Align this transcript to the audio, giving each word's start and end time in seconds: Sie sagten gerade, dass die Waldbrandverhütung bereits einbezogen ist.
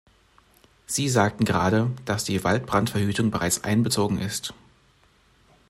Sie 0.87 1.07
sagten 1.09 1.45
gerade, 1.45 1.91
dass 2.05 2.23
die 2.23 2.43
Waldbrandverhütung 2.43 3.29
bereits 3.29 3.63
einbezogen 3.63 4.17
ist. 4.17 4.51